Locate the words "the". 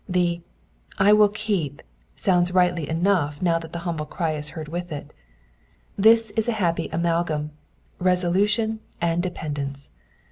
0.09-0.41, 3.71-3.77